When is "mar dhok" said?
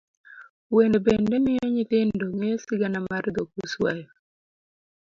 3.07-3.49